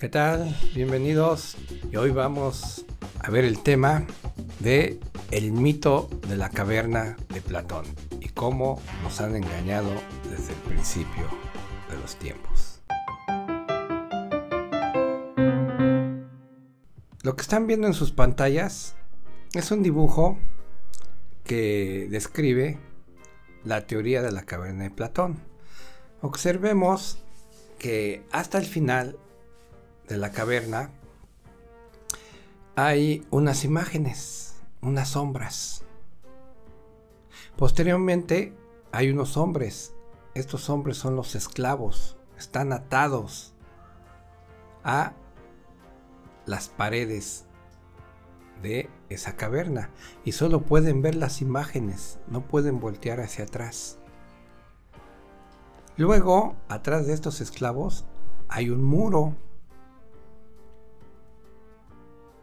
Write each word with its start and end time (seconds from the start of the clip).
¿Qué 0.00 0.08
tal? 0.08 0.56
Bienvenidos. 0.74 1.58
Y 1.92 1.96
hoy 1.96 2.10
vamos 2.10 2.86
a 3.18 3.30
ver 3.30 3.44
el 3.44 3.62
tema 3.62 4.06
de 4.58 4.98
el 5.30 5.52
mito 5.52 6.08
de 6.26 6.38
la 6.38 6.48
caverna 6.48 7.18
de 7.28 7.42
Platón 7.42 7.84
y 8.18 8.30
cómo 8.30 8.80
nos 9.02 9.20
han 9.20 9.36
engañado 9.36 9.90
desde 10.30 10.54
el 10.54 10.58
principio 10.60 11.28
de 11.90 11.98
los 11.98 12.16
tiempos. 12.16 12.80
Lo 17.22 17.36
que 17.36 17.42
están 17.42 17.66
viendo 17.66 17.86
en 17.86 17.92
sus 17.92 18.10
pantallas 18.10 18.96
es 19.52 19.70
un 19.70 19.82
dibujo 19.82 20.38
que 21.44 22.08
describe 22.10 22.78
la 23.64 23.86
teoría 23.86 24.22
de 24.22 24.32
la 24.32 24.44
caverna 24.44 24.84
de 24.84 24.90
Platón. 24.92 25.42
Observemos 26.22 27.22
que 27.78 28.22
hasta 28.32 28.56
el 28.56 28.64
final 28.64 29.18
de 30.10 30.18
la 30.18 30.32
caverna 30.32 30.90
hay 32.76 33.26
unas 33.30 33.64
imágenes, 33.64 34.56
unas 34.82 35.08
sombras. 35.10 35.84
Posteriormente 37.56 38.54
hay 38.92 39.10
unos 39.10 39.36
hombres. 39.36 39.94
Estos 40.34 40.68
hombres 40.68 40.96
son 40.96 41.16
los 41.16 41.34
esclavos. 41.34 42.16
Están 42.38 42.72
atados 42.72 43.54
a 44.84 45.12
las 46.46 46.68
paredes 46.68 47.46
de 48.62 48.90
esa 49.08 49.36
caverna 49.36 49.90
y 50.24 50.32
solo 50.32 50.62
pueden 50.62 51.02
ver 51.02 51.14
las 51.14 51.40
imágenes, 51.40 52.18
no 52.28 52.42
pueden 52.46 52.80
voltear 52.80 53.20
hacia 53.20 53.44
atrás. 53.44 53.98
Luego, 55.96 56.56
atrás 56.68 57.06
de 57.06 57.12
estos 57.12 57.40
esclavos, 57.40 58.06
hay 58.48 58.70
un 58.70 58.82
muro. 58.82 59.36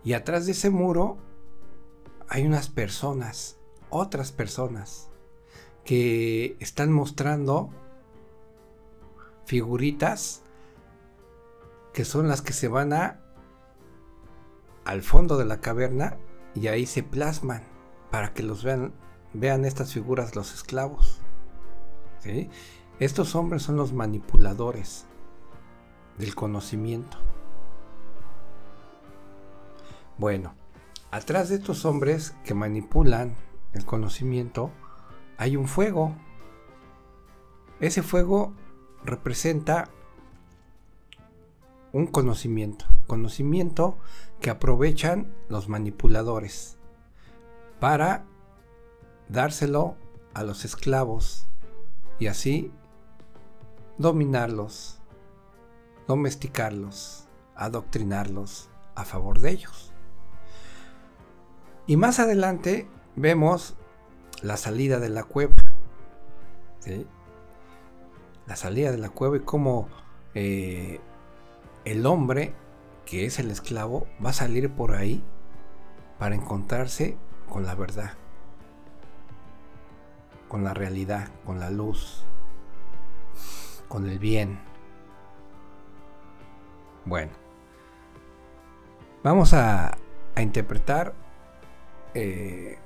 Y 0.07 0.13
atrás 0.13 0.45
de 0.45 0.53
ese 0.53 0.69
muro 0.69 1.17
hay 2.29 2.45
unas 2.45 2.69
personas, 2.69 3.57
otras 3.89 4.31
personas, 4.31 5.09
que 5.83 6.55
están 6.61 6.93
mostrando 6.93 7.71
figuritas 9.43 10.43
que 11.91 12.05
son 12.05 12.29
las 12.29 12.41
que 12.41 12.53
se 12.53 12.69
van 12.69 12.93
a 12.93 13.19
al 14.85 15.01
fondo 15.01 15.37
de 15.37 15.43
la 15.43 15.59
caverna 15.59 16.15
y 16.55 16.67
ahí 16.67 16.85
se 16.85 17.03
plasman 17.03 17.63
para 18.09 18.33
que 18.33 18.43
los 18.43 18.63
vean 18.63 18.93
vean 19.33 19.65
estas 19.65 19.91
figuras 19.91 20.37
los 20.37 20.53
esclavos. 20.53 21.19
Estos 23.01 23.35
hombres 23.35 23.61
son 23.61 23.75
los 23.75 23.91
manipuladores 23.91 25.05
del 26.17 26.33
conocimiento. 26.33 27.17
Bueno, 30.17 30.55
atrás 31.11 31.49
de 31.49 31.55
estos 31.55 31.85
hombres 31.85 32.35
que 32.43 32.55
manipulan 32.55 33.35
el 33.73 33.85
conocimiento 33.85 34.71
hay 35.37 35.55
un 35.55 35.67
fuego. 35.67 36.15
Ese 37.79 38.01
fuego 38.01 38.53
representa 39.03 39.89
un 41.93 42.07
conocimiento, 42.07 42.85
conocimiento 43.05 43.97
que 44.41 44.49
aprovechan 44.49 45.31
los 45.49 45.69
manipuladores 45.69 46.77
para 47.79 48.25
dárselo 49.29 49.97
a 50.33 50.41
los 50.43 50.65
esclavos 50.65 51.45
y 52.17 52.25
así 52.25 52.71
dominarlos, 53.99 54.99
domesticarlos, 56.07 57.27
adoctrinarlos 57.55 58.69
a 58.95 59.05
favor 59.05 59.39
de 59.39 59.51
ellos. 59.51 59.93
Y 61.87 61.95
más 61.97 62.19
adelante 62.19 62.87
vemos 63.15 63.75
la 64.41 64.57
salida 64.57 64.99
de 64.99 65.09
la 65.09 65.23
cueva. 65.23 65.55
La 68.45 68.55
salida 68.55 68.91
de 68.91 68.97
la 68.97 69.09
cueva 69.09 69.37
y 69.37 69.41
cómo 69.41 69.89
eh, 70.33 70.99
el 71.85 72.05
hombre, 72.05 72.53
que 73.05 73.25
es 73.25 73.39
el 73.39 73.51
esclavo, 73.51 74.07
va 74.23 74.29
a 74.29 74.33
salir 74.33 74.69
por 74.69 74.93
ahí 74.93 75.23
para 76.19 76.35
encontrarse 76.35 77.17
con 77.49 77.65
la 77.65 77.75
verdad, 77.75 78.11
con 80.47 80.63
la 80.63 80.73
realidad, 80.73 81.29
con 81.45 81.59
la 81.59 81.69
luz, 81.69 82.23
con 83.87 84.09
el 84.09 84.19
bien. 84.19 84.59
Bueno, 87.05 87.31
vamos 89.23 89.53
a, 89.53 89.97
interpretar 90.35 91.15
eh, 92.19 92.79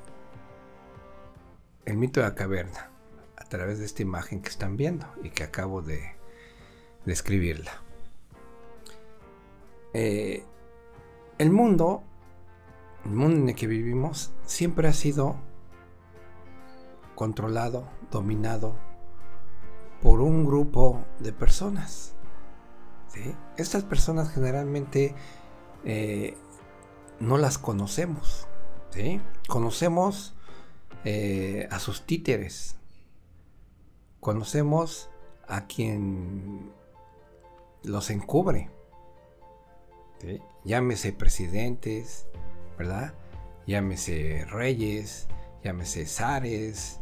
el 1.85 1.95
mito 1.95 2.19
de 2.19 2.27
la 2.27 2.35
caverna 2.35 2.91
a 3.37 3.45
través 3.45 3.79
de 3.79 3.85
esta 3.85 4.01
imagen 4.01 4.41
que 4.41 4.49
están 4.49 4.75
viendo 4.75 5.07
y 5.23 5.29
que 5.29 5.45
acabo 5.45 5.81
de 5.81 6.17
describirla. 7.05 7.71
Eh, 9.93 10.43
el 11.37 11.49
mundo, 11.49 12.03
el 13.05 13.11
mundo 13.11 13.37
en 13.37 13.49
el 13.49 13.55
que 13.55 13.67
vivimos, 13.67 14.33
siempre 14.45 14.89
ha 14.89 14.93
sido 14.93 15.37
controlado, 17.15 17.87
dominado 18.11 18.75
por 20.01 20.19
un 20.19 20.45
grupo 20.45 21.05
de 21.19 21.31
personas. 21.31 22.15
Estas 23.55 23.83
personas 23.85 24.29
generalmente 24.33 25.15
eh, 25.85 26.35
no 27.21 27.37
las 27.37 27.57
conocemos. 27.57 28.49
Conocemos 29.47 30.33
eh, 31.05 31.67
a 31.71 31.79
sus 31.79 32.05
títeres. 32.05 32.75
Conocemos 34.19 35.09
a 35.47 35.65
quien 35.67 36.71
los 37.83 38.09
encubre. 38.09 38.69
Llámese 40.63 41.13
presidentes, 41.13 42.27
¿verdad? 42.77 43.13
Llámese 43.65 44.45
reyes, 44.45 45.27
llámese 45.63 46.05
zares, 46.05 46.99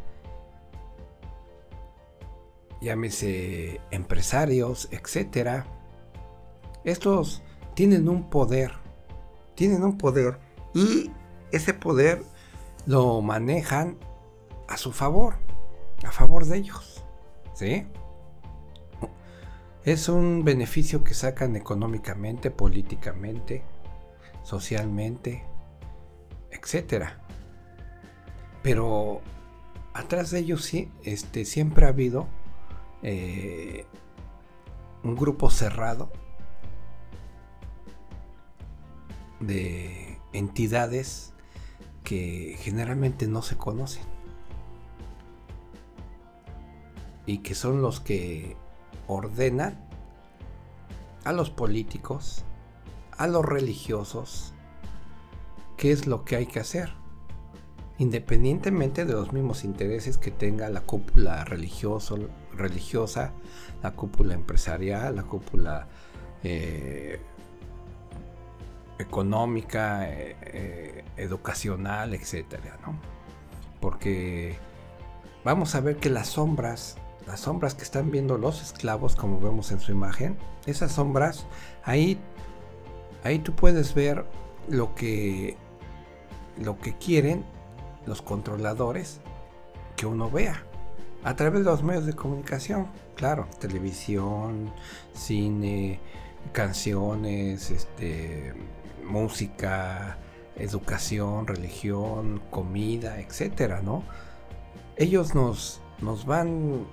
llámese 2.81 3.81
empresarios, 3.91 4.87
etcétera. 4.91 5.65
Estos 6.85 7.43
tienen 7.75 8.07
un 8.07 8.29
poder, 8.29 8.71
tienen 9.55 9.83
un 9.83 9.97
poder 9.97 10.39
y 10.73 11.11
ese 11.51 11.73
poder 11.73 12.23
lo 12.85 13.21
manejan 13.21 13.97
a 14.67 14.77
su 14.77 14.91
favor, 14.91 15.35
a 16.05 16.11
favor 16.11 16.45
de 16.45 16.57
ellos, 16.57 17.03
¿sí? 17.53 17.87
Es 19.83 20.09
un 20.09 20.43
beneficio 20.43 21.03
que 21.03 21.13
sacan 21.13 21.55
económicamente, 21.55 22.51
políticamente, 22.51 23.63
socialmente, 24.43 25.45
etcétera. 26.51 27.21
Pero 28.61 29.21
atrás 29.93 30.31
de 30.31 30.39
ellos 30.39 30.63
sí, 30.63 30.91
este, 31.03 31.45
siempre 31.45 31.85
ha 31.85 31.89
habido 31.89 32.27
eh, 33.01 33.85
un 35.03 35.15
grupo 35.15 35.49
cerrado 35.49 36.11
de 39.39 40.19
entidades 40.33 41.33
que 42.09 42.55
generalmente 42.57 43.27
no 43.27 43.43
se 43.43 43.55
conocen. 43.55 44.01
Y 47.27 47.37
que 47.43 47.53
son 47.53 47.83
los 47.83 47.99
que 47.99 48.57
ordenan 49.05 49.87
a 51.23 51.33
los 51.33 51.51
políticos, 51.51 52.45
a 53.15 53.27
los 53.27 53.45
religiosos, 53.45 54.55
qué 55.77 55.91
es 55.91 56.07
lo 56.07 56.25
que 56.25 56.37
hay 56.37 56.47
que 56.47 56.59
hacer. 56.59 56.89
Independientemente 57.99 59.05
de 59.05 59.13
los 59.13 59.31
mismos 59.31 59.63
intereses 59.63 60.17
que 60.17 60.31
tenga 60.31 60.67
la 60.69 60.81
cúpula 60.81 61.45
religioso, 61.45 62.17
religiosa, 62.57 63.33
la 63.83 63.91
cúpula 63.91 64.33
empresarial, 64.33 65.15
la 65.15 65.23
cúpula 65.23 65.87
eh, 66.43 67.19
económica, 68.97 70.09
eh, 70.09 70.35
eh, 70.41 70.88
educacional, 71.19 72.13
etcétera, 72.13 72.77
Porque 73.79 74.57
vamos 75.43 75.75
a 75.75 75.81
ver 75.81 75.97
que 75.97 76.09
las 76.09 76.27
sombras, 76.29 76.97
las 77.27 77.41
sombras 77.41 77.75
que 77.75 77.83
están 77.83 78.11
viendo 78.11 78.37
los 78.37 78.61
esclavos, 78.61 79.15
como 79.15 79.39
vemos 79.39 79.71
en 79.71 79.79
su 79.79 79.91
imagen, 79.91 80.37
esas 80.65 80.93
sombras, 80.93 81.45
ahí, 81.83 82.19
ahí 83.23 83.39
tú 83.39 83.53
puedes 83.55 83.93
ver 83.93 84.25
lo 84.67 84.95
que, 84.95 85.57
lo 86.57 86.77
que 86.79 86.97
quieren 86.97 87.45
los 88.05 88.21
controladores 88.21 89.19
que 89.95 90.05
uno 90.05 90.29
vea 90.31 90.63
a 91.23 91.35
través 91.35 91.65
de 91.65 91.69
los 91.69 91.83
medios 91.83 92.05
de 92.05 92.13
comunicación, 92.13 92.87
claro, 93.15 93.47
televisión, 93.59 94.71
cine, 95.13 95.99
canciones, 96.53 97.71
este, 97.71 98.53
música, 99.05 100.17
educación, 100.59 101.47
religión, 101.47 102.41
comida, 102.51 103.19
etcétera, 103.19 103.81
¿no? 103.81 104.03
Ellos 104.97 105.33
nos, 105.33 105.81
nos 106.01 106.25
van 106.25 106.85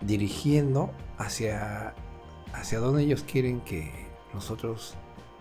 dirigiendo 0.00 0.90
hacia, 1.18 1.94
hacia 2.52 2.78
donde 2.78 3.02
ellos 3.02 3.24
quieren 3.24 3.60
que 3.60 3.92
nosotros, 4.32 4.96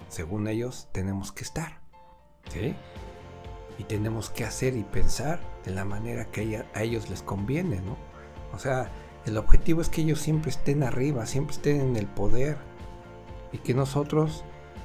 según 0.10 0.48
ellos, 0.48 0.88
tenemos 0.92 1.32
que 1.32 1.44
estar. 1.44 1.80
¿sí? 2.50 2.76
Y 3.78 3.84
tenemos 3.86 4.30
que 4.30 4.46
hacer 4.46 4.76
y 4.78 4.84
pensar 4.84 5.40
de 5.66 5.72
la 5.72 5.86
manera 5.86 6.26
que 6.26 6.64
a 6.74 6.84
ellos 6.84 7.10
les 7.10 7.24
conviene, 7.24 7.82
¿no? 7.82 7.98
O 8.54 8.60
sea, 8.60 8.92
el 9.26 9.38
objetivo 9.38 9.82
es 9.82 9.90
que 9.90 10.02
ellos 10.02 10.20
siempre 10.20 10.52
estén 10.52 10.84
arriba, 10.84 11.26
siempre 11.26 11.56
estén 11.56 11.82
en 11.82 11.96
el 11.96 12.06
poder. 12.06 12.58
Y 13.52 13.60
que 13.60 13.74
nosotros, 13.74 14.44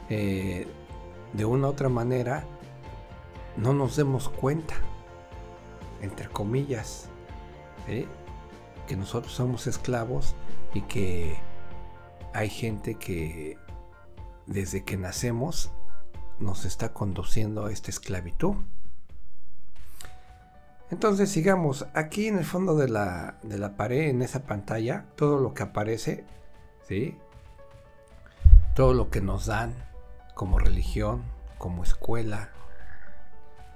eh, 0.09 0.67
de 1.33 1.45
una 1.45 1.67
u 1.67 1.71
otra 1.71 1.89
manera, 1.89 2.45
no 3.59 3.75
nos 3.75 3.97
demos 3.97 4.29
cuenta, 4.29 4.75
entre 6.01 6.29
comillas, 6.29 7.09
que 7.87 8.97
nosotros 8.97 9.33
somos 9.33 9.67
esclavos 9.67 10.35
y 10.75 10.83
que 10.83 11.37
hay 12.33 12.49
gente 12.49 12.95
que 12.95 13.59
desde 14.47 14.85
que 14.85 14.97
nacemos 14.97 15.73
nos 16.39 16.65
está 16.65 16.93
conduciendo 16.93 17.67
a 17.67 17.73
esta 17.73 17.91
esclavitud. 17.91 18.55
Entonces 20.91 21.29
sigamos, 21.29 21.87
aquí 21.95 22.29
en 22.29 22.39
el 22.39 22.45
fondo 22.45 22.77
de 22.77 22.89
la, 22.89 23.39
de 23.43 23.59
la 23.59 23.77
pared, 23.77 24.09
en 24.09 24.23
esa 24.23 24.45
pantalla, 24.45 25.05
todo 25.17 25.39
lo 25.39 25.53
que 25.53 25.65
aparece, 25.65 26.25
¿sí? 26.87 27.19
Todo 28.75 28.95
lo 28.95 29.11
que 29.11 29.21
nos 29.21 29.47
dan 29.47 29.75
como 30.35 30.59
religión, 30.59 31.25
como 31.59 31.83
escuela, 31.83 32.53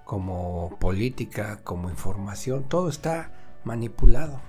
como 0.05 0.77
política, 0.79 1.61
como 1.65 1.91
información, 1.91 2.65
todo 2.69 2.89
está 2.89 3.33
manipulado. 3.65 4.41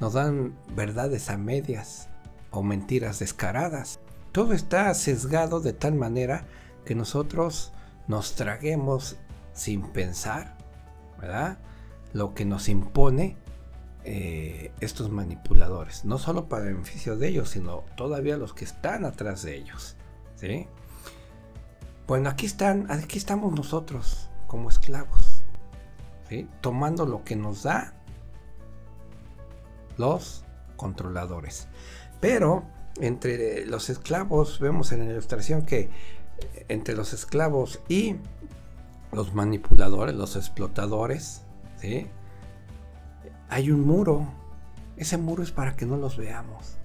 Nos 0.00 0.12
dan 0.12 0.56
verdades 0.74 1.30
a 1.30 1.36
medias 1.36 2.08
o 2.50 2.62
mentiras 2.62 3.18
descaradas. 3.18 4.00
Todo 4.32 4.52
está 4.52 4.92
sesgado 4.94 5.60
de 5.60 5.72
tal 5.72 5.94
manera 5.94 6.44
que 6.84 6.94
nosotros 6.94 7.72
nos 8.08 8.34
traguemos 8.34 9.16
sin 9.52 9.82
pensar. 9.82 10.56
Lo 12.12 12.34
que 12.34 12.44
nos 12.44 12.68
impone 12.68 13.36
eh, 14.04 14.72
estos 14.80 15.10
manipuladores, 15.10 16.04
no 16.04 16.18
solo 16.18 16.48
para 16.48 16.66
beneficio 16.66 17.16
de 17.16 17.28
ellos, 17.28 17.48
sino 17.48 17.84
todavía 17.96 18.36
los 18.36 18.52
que 18.52 18.66
están 18.66 19.06
atrás 19.06 19.42
de 19.42 19.56
ellos, 19.56 19.96
¿sí? 20.36 20.66
Bueno, 22.06 22.28
aquí 22.28 22.44
están, 22.46 22.90
aquí 22.90 23.16
estamos 23.16 23.52
nosotros 23.54 24.28
como 24.46 24.68
esclavos. 24.68 25.42
Tomando 26.60 27.06
lo 27.06 27.22
que 27.22 27.36
nos 27.36 27.62
da 27.62 27.94
los 29.96 30.44
controladores. 30.76 31.68
Pero 32.20 32.64
entre 33.00 33.66
los 33.66 33.88
esclavos, 33.88 34.58
vemos 34.58 34.92
en 34.92 35.00
la 35.00 35.12
ilustración 35.12 35.64
que 35.64 35.90
entre 36.68 36.94
los 36.96 37.12
esclavos 37.12 37.80
y 37.88 38.16
los 39.12 39.34
manipuladores, 39.34 40.14
los 40.14 40.36
explotadores. 40.36 41.42
Hay 43.48 43.70
un 43.70 43.86
muro. 43.86 44.26
Ese 44.96 45.16
muro 45.16 45.42
es 45.42 45.52
para 45.52 45.76
que 45.76 45.86
no 45.86 45.96
los 45.96 46.16
veamos, 46.16 46.76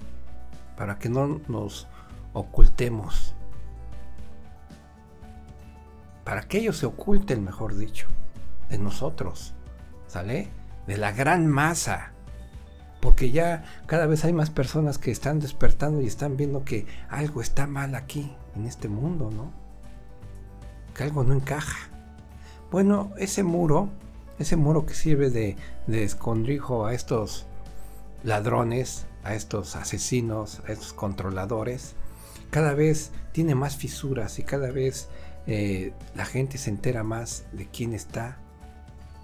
para 0.77 0.98
que 0.98 1.10
no 1.10 1.42
nos 1.48 1.88
ocultemos, 2.33 3.36
para 6.30 6.44
que 6.44 6.60
ellos 6.60 6.78
se 6.78 6.86
oculten, 6.86 7.44
mejor 7.44 7.76
dicho, 7.76 8.06
de 8.70 8.78
nosotros, 8.78 9.56
¿sale? 10.06 10.48
De 10.86 10.96
la 10.96 11.12
gran 11.12 11.48
masa. 11.48 12.12
Porque 13.02 13.31
ya 13.31 13.64
cada 13.88 14.06
vez 14.06 14.24
hay 14.26 14.34
más 14.34 14.52
personas 14.52 15.00
que 15.00 15.10
están 15.10 15.40
despertando 15.40 16.02
y 16.02 16.06
están 16.06 16.38
viendo 16.38 16.64
que 16.64 16.86
algo 17.10 17.42
está 17.42 17.66
mal 17.66 17.96
aquí, 17.96 18.31
en 18.56 18.68
este 18.68 18.90
mundo, 18.90 19.31
¿no? 19.31 19.52
Que 20.94 21.02
algo 21.02 21.24
no 21.24 21.34
encaja. 21.34 21.90
Bueno, 22.70 23.12
ese 23.18 23.42
muro, 23.42 23.90
ese 24.38 24.56
muro 24.56 24.86
que 24.86 24.94
sirve 24.94 25.31
de, 25.31 25.58
escondrijo 25.88 26.86
a 26.86 26.94
estos 26.94 27.48
ladrones, 28.22 29.08
a 29.24 29.34
estos 29.34 29.76
asesinos, 29.76 30.62
a 30.68 30.74
estos 30.74 30.94
controladores, 30.94 31.96
cada 32.52 32.76
vez 32.76 33.10
tiene 33.31 33.56
más 33.56 33.78
fisuras 33.78 34.38
y 34.38 34.44
cada 34.44 34.70
vez 34.70 35.10
eh, 35.51 35.94
la 36.13 36.25
gente 36.25 36.60
se 36.60 36.69
entera 36.69 37.04
más 37.04 37.48
de 37.54 37.66
quién 37.66 37.96
está 37.96 38.38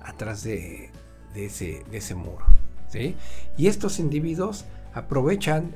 atrás 0.02 0.42
de, 0.42 0.90
ese, 1.36 2.16
muro. 2.16 2.44
¿sí? 2.88 3.16
Y 3.58 3.68
estos 3.68 4.00
individuos 4.00 4.66
aprovechan 4.96 5.76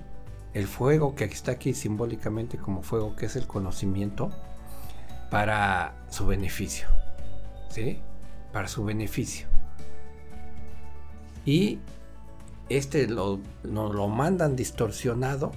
el 0.56 0.66
fuego 0.66 1.14
que 1.14 1.26
está 1.26 1.52
aquí 1.52 1.76
simbólicamente 1.76 2.58
como 2.58 2.82
fuego, 2.82 3.16
que 3.16 3.28
es 3.28 3.36
el 3.36 3.46
conocimiento, 3.46 4.32
para 5.30 5.94
su 6.10 6.26
beneficio. 6.26 6.88
¿sí? 7.70 8.00
Para 8.52 8.68
su 8.68 8.84
beneficio. 8.84 9.46
Y 11.46 11.78
este 12.70 13.08
lo, 13.08 13.40
nos 13.62 13.94
lo 13.94 14.08
mandan 14.08 14.56
distorsionado 14.56 15.52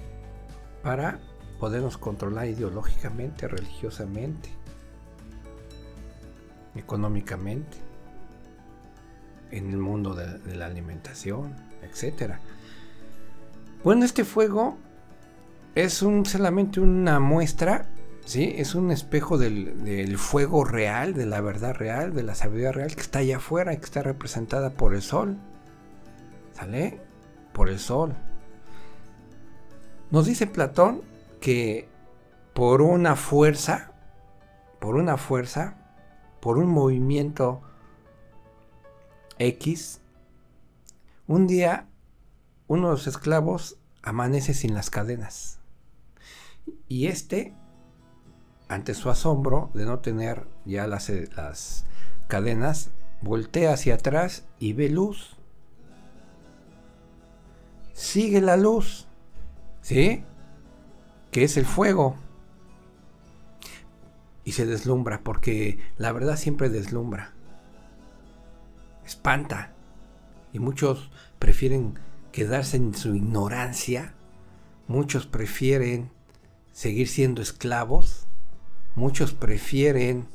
para 0.83 1.19
podernos 1.59 1.97
controlar 1.97 2.45
ideológicamente, 2.45 3.47
religiosamente, 3.47 4.51
económicamente, 6.75 7.77
en 9.51 9.69
el 9.69 9.77
mundo 9.77 10.15
de, 10.15 10.55
la 10.55 10.65
alimentación, 10.65 11.55
etc. 11.81 12.33
Bueno, 13.83 14.05
este 14.05 14.23
fuego 14.23 14.77
es 15.75 16.01
un, 16.01 16.25
solamente 16.25 16.79
una 16.79 17.19
muestra 17.19 17.87
¿sí? 18.25 18.53
Es 18.57 18.75
un 18.75 18.91
espejo 18.91 19.37
del, 19.37 20.17
fuego 20.17 20.63
real, 20.63 21.13
de 21.13 21.25
la 21.25 21.41
verdad 21.41 21.75
real, 21.75 22.13
de 22.13 22.23
la 22.23 22.35
sabiduría 22.35 22.71
real 22.71 22.95
que 22.95 23.01
está 23.01 23.19
allá 23.19 23.37
afuera 23.37 23.75
que 23.75 23.85
está 23.85 24.01
representada 24.01 24.71
por 24.71 24.93
el 24.93 25.01
sol. 25.01 25.37
¿Sale? 26.53 26.99
Por 27.51 27.69
el 27.69 27.79
sol. 27.79 28.15
Nos 30.11 30.25
dice 30.25 30.47
Platón 30.47 31.01
que 31.41 31.87
por 32.53 32.81
una 32.81 33.15
fuerza, 33.15 33.91
por 34.79 34.95
una 34.95 35.17
fuerza, 35.17 35.75
por 36.43 36.57
un 36.57 36.67
movimiento 36.67 37.61
X, 39.39 40.01
un 41.25 41.47
día 41.47 41.87
uno 42.67 42.87
de 42.87 42.93
los 42.95 43.07
esclavos 43.07 43.77
amanece 44.01 44.53
sin 44.53 44.73
las 44.73 44.89
cadenas. 44.89 45.61
Y 46.89 47.07
este 47.07 47.55
ante 48.67 48.93
su 48.93 49.09
asombro 49.09 49.71
de 49.73 49.85
no 49.85 49.99
tener 49.99 50.45
ya 50.65 50.85
las, 50.85 51.09
eh, 51.09 51.29
las 51.37 51.85
cadenas, 52.27 52.91
voltea 53.21 53.71
hacia 53.71 53.95
atrás 53.95 54.43
y 54.59 54.73
ve 54.73 54.89
luz. 54.89 55.37
Sigue 57.93 58.41
la 58.41 58.57
luz, 58.57 59.07
¿sí? 59.79 60.25
Que 61.31 61.45
es 61.45 61.55
el 61.55 61.65
fuego. 61.65 62.17
Y 64.45 64.53
se 64.53 64.65
deslumbra, 64.65 65.21
porque 65.23 65.79
la 65.97 66.11
verdad 66.11 66.37
siempre 66.37 66.69
deslumbra. 66.69 67.33
Espanta. 69.05 69.73
Y 70.51 70.59
muchos 70.59 71.11
prefieren 71.39 71.97
quedarse 72.31 72.77
en 72.77 72.93
su 72.93 73.15
ignorancia. 73.15 74.13
Muchos 74.87 75.25
prefieren 75.25 76.11
seguir 76.71 77.07
siendo 77.07 77.41
esclavos 77.41 78.27
muchos 78.95 79.33
prefieren 79.33 80.27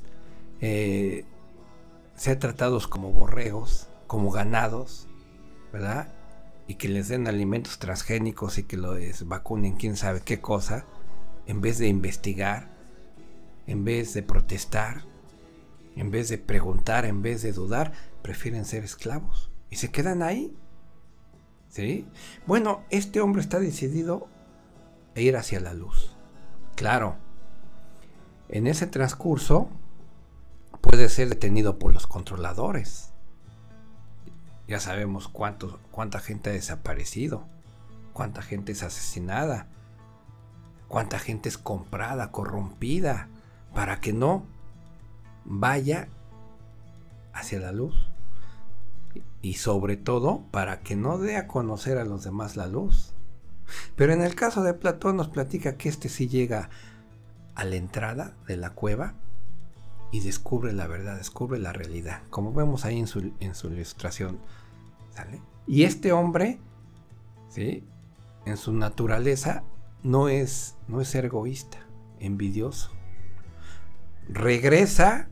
eh, 0.60 1.24
ser 2.16 2.38
tratados 2.38 2.88
como 2.88 3.12
borregos, 3.12 3.88
como 4.06 4.30
ganados, 4.30 5.06
¿verdad? 5.72 6.12
Y 6.66 6.74
que 6.74 6.88
les 6.88 7.08
den 7.08 7.28
alimentos 7.28 7.78
transgénicos 7.78 8.58
y 8.58 8.64
que 8.64 8.76
los 8.76 9.26
vacunen 9.26 9.76
quién 9.76 9.96
sabe 9.96 10.20
qué 10.20 10.40
cosa, 10.40 10.84
en 11.46 11.60
vez 11.60 11.78
de 11.78 11.88
investigar, 11.88 12.68
en 13.68 13.84
vez 13.84 14.14
de 14.14 14.22
protestar, 14.22 15.04
en 15.94 16.10
vez 16.10 16.30
de 16.30 16.38
preguntar, 16.38 17.04
en 17.04 17.22
vez 17.22 17.42
de 17.42 17.52
dudar, 17.52 17.92
prefieren 18.22 18.64
ser 18.64 18.82
esclavos. 18.82 19.50
Y 19.70 19.76
se 19.76 19.92
quedan 19.92 20.22
ahí. 20.22 20.56
¿Sí? 21.68 22.08
Bueno, 22.46 22.82
este 22.88 23.20
hombre 23.20 23.42
está 23.42 23.60
decidido 23.60 24.26
a 25.14 25.20
ir 25.20 25.36
hacia 25.36 25.60
la 25.60 25.74
luz. 25.74 26.16
Claro, 26.76 27.16
en 28.48 28.66
ese 28.66 28.86
transcurso 28.86 29.68
puede 30.80 31.10
ser 31.10 31.28
detenido 31.28 31.78
por 31.78 31.92
los 31.92 32.06
controladores. 32.06 33.12
Ya 34.66 34.80
sabemos 34.80 35.28
cuánta 35.28 36.20
gente 36.20 36.50
ha 36.50 36.52
desaparecido, 36.54 37.44
cuánta 38.14 38.40
gente 38.40 38.72
es 38.72 38.82
asesinada, 38.82 39.66
cuánta 40.88 41.18
gente 41.18 41.50
es 41.50 41.58
comprada, 41.58 42.32
corrompida, 42.32 43.28
para 43.74 44.00
que 44.00 44.12
no 44.12 44.44
vaya 45.44 46.08
hacia 47.32 47.60
la 47.60 47.72
luz. 47.72 47.94
Y 49.40 49.54
sobre 49.54 49.96
todo 49.96 50.44
para 50.50 50.80
que 50.80 50.96
no 50.96 51.18
dé 51.18 51.36
a 51.36 51.46
conocer 51.46 51.98
a 51.98 52.04
los 52.04 52.24
demás 52.24 52.56
la 52.56 52.66
luz. 52.66 53.14
Pero 53.96 54.12
en 54.12 54.22
el 54.22 54.34
caso 54.34 54.62
de 54.62 54.74
Platón 54.74 55.16
nos 55.16 55.28
platica 55.28 55.76
que 55.76 55.88
este 55.88 56.08
sí 56.08 56.28
llega 56.28 56.70
a 57.54 57.64
la 57.64 57.76
entrada 57.76 58.34
de 58.46 58.56
la 58.56 58.70
cueva 58.70 59.14
y 60.10 60.20
descubre 60.20 60.72
la 60.72 60.86
verdad, 60.86 61.16
descubre 61.16 61.58
la 61.58 61.72
realidad, 61.72 62.22
como 62.30 62.52
vemos 62.52 62.84
ahí 62.84 62.98
en 62.98 63.06
su, 63.06 63.32
en 63.40 63.54
su 63.54 63.68
ilustración. 63.68 64.38
Y 65.66 65.82
este 65.82 66.12
hombre, 66.12 66.58
¿sí? 67.50 67.84
en 68.46 68.56
su 68.56 68.72
naturaleza, 68.72 69.64
no 70.02 70.28
es, 70.28 70.76
no 70.86 71.00
es 71.00 71.14
egoísta, 71.14 71.78
envidioso. 72.20 72.90
Regresa, 74.28 75.28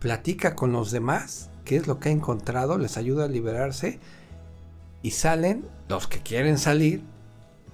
platica 0.00 0.54
con 0.56 0.72
los 0.72 0.90
demás, 0.90 1.50
qué 1.64 1.76
es 1.76 1.86
lo 1.86 2.00
que 2.00 2.08
ha 2.08 2.12
encontrado, 2.12 2.78
les 2.78 2.96
ayuda 2.96 3.24
a 3.24 3.28
liberarse 3.28 4.00
y 5.02 5.12
salen 5.12 5.64
los 5.88 6.06
que 6.06 6.20
quieren 6.20 6.58
salir 6.58 7.04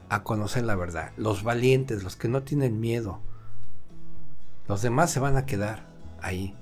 a 0.08 0.22
conocer 0.22 0.64
la 0.64 0.76
verdad, 0.76 1.12
los 1.16 1.42
valientes, 1.42 2.02
los 2.02 2.16
que 2.16 2.28
no 2.28 2.42
tienen 2.42 2.80
miedo. 2.80 3.20
Los 4.66 4.82
demás 4.82 5.10
se 5.10 5.20
van 5.20 5.36
a 5.36 5.46
quedar 5.46 5.86
ahí, 6.20 6.54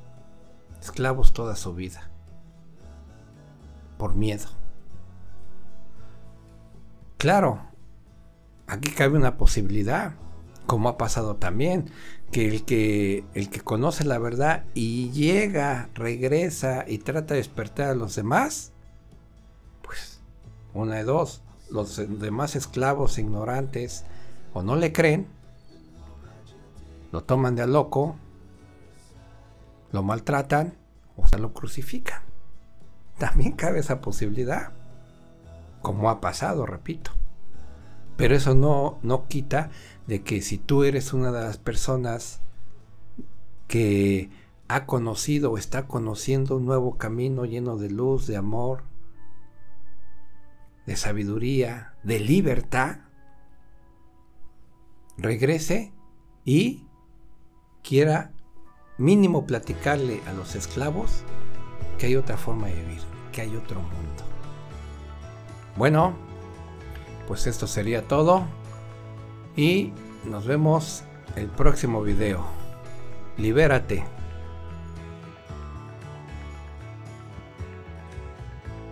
esclavos 0.80 1.32
toda 1.32 1.56
su 1.56 1.74
vida, 1.74 2.08
por 3.98 4.14
miedo. 4.14 4.48
Claro, 7.18 7.60
aquí 8.66 8.90
cabe 8.90 9.16
una 9.16 9.36
posibilidad, 9.36 10.14
como 10.66 10.88
ha 10.88 10.98
pasado 10.98 11.36
también, 11.36 11.90
que 12.30 12.48
el 12.48 12.64
que 12.64 13.24
el 13.34 13.50
que 13.50 13.60
conoce 13.60 14.04
la 14.04 14.18
verdad 14.18 14.64
y 14.74 15.10
llega, 15.10 15.88
regresa 15.94 16.84
y 16.86 16.98
trata 16.98 17.34
de 17.34 17.40
despertar 17.40 17.90
a 17.90 17.94
los 17.94 18.16
demás, 18.16 18.72
pues 19.82 20.20
una 20.74 20.96
de 20.96 21.04
dos, 21.04 21.42
los 21.70 21.96
demás 21.96 22.56
esclavos 22.56 23.18
ignorantes 23.18 24.04
o 24.52 24.62
no 24.62 24.76
le 24.76 24.92
creen, 24.92 25.26
lo 27.12 27.22
toman 27.22 27.54
de 27.54 27.62
a 27.62 27.66
loco, 27.66 28.16
lo 29.92 30.02
maltratan 30.02 30.74
o 31.16 31.24
hasta 31.24 31.38
lo 31.38 31.52
crucifican. 31.52 32.22
También 33.18 33.52
cabe 33.52 33.78
esa 33.78 34.00
posibilidad, 34.00 34.72
como 35.80 36.10
ha 36.10 36.20
pasado, 36.20 36.66
repito. 36.66 37.12
Pero 38.16 38.34
eso 38.34 38.54
no, 38.54 38.98
no 39.02 39.28
quita 39.28 39.70
de 40.06 40.22
que 40.22 40.40
si 40.40 40.58
tú 40.58 40.84
eres 40.84 41.12
una 41.12 41.32
de 41.32 41.40
las 41.40 41.58
personas 41.58 42.40
que 43.68 44.30
ha 44.68 44.86
conocido 44.86 45.52
o 45.52 45.58
está 45.58 45.86
conociendo 45.86 46.56
un 46.56 46.66
nuevo 46.66 46.96
camino 46.96 47.44
lleno 47.44 47.76
de 47.76 47.90
luz, 47.90 48.26
de 48.26 48.36
amor, 48.36 48.84
de 50.86 50.96
sabiduría, 50.96 51.94
de 52.02 52.20
libertad, 52.20 52.98
regrese 55.18 55.92
y 56.44 56.86
quiera 57.82 58.32
mínimo 58.98 59.46
platicarle 59.46 60.20
a 60.26 60.32
los 60.32 60.54
esclavos 60.54 61.22
que 61.98 62.06
hay 62.06 62.16
otra 62.16 62.36
forma 62.36 62.68
de 62.68 62.74
vivir, 62.74 63.02
que 63.32 63.42
hay 63.42 63.56
otro 63.56 63.80
mundo. 63.80 64.24
Bueno, 65.76 66.16
pues 67.26 67.46
esto 67.46 67.66
sería 67.66 68.06
todo 68.06 68.44
y 69.56 69.92
nos 70.24 70.46
vemos 70.46 71.04
el 71.36 71.48
próximo 71.48 72.02
video. 72.02 72.44
Libérate. 73.36 74.15